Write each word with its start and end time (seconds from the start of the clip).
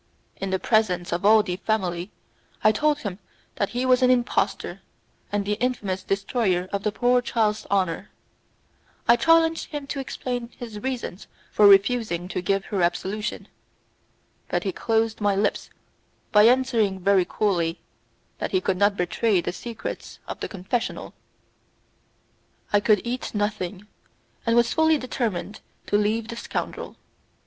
In 0.37 0.49
the 0.49 0.57
presence 0.57 1.11
of 1.11 1.23
all 1.23 1.43
the 1.43 1.57
family 1.57 2.09
I 2.63 2.71
told 2.71 3.01
him 3.01 3.19
that 3.57 3.69
he 3.69 3.85
was 3.85 4.01
an 4.01 4.09
impostor, 4.09 4.81
and 5.31 5.45
the 5.45 5.53
infamous 5.61 6.01
destroyer 6.01 6.67
of 6.73 6.81
the 6.81 6.91
poor 6.91 7.21
child's 7.21 7.67
honour; 7.69 8.09
I 9.07 9.15
challenged 9.15 9.65
him 9.65 9.85
to 9.85 9.99
explain 9.99 10.49
his 10.57 10.79
reasons 10.79 11.27
for 11.51 11.67
refusing 11.67 12.27
to 12.29 12.41
give 12.41 12.65
her 12.65 12.81
absolution, 12.81 13.47
but 14.47 14.63
he 14.63 14.71
closed 14.71 15.21
my 15.21 15.35
lips 15.35 15.69
by 16.31 16.47
answering 16.47 16.99
very 17.01 17.23
coolly 17.29 17.79
that 18.39 18.53
he 18.53 18.59
could 18.59 18.77
not 18.77 18.97
betray 18.97 19.39
the 19.39 19.53
secrets 19.53 20.17
of 20.27 20.39
the 20.39 20.49
confessional. 20.49 21.13
I 22.73 22.79
could 22.79 23.01
eat 23.05 23.35
nothing, 23.35 23.85
and 24.47 24.55
was 24.55 24.73
fully 24.73 24.97
determined 24.97 25.59
to 25.85 25.95
leave 25.95 26.29
the 26.29 26.35
scoundrel. 26.37 26.95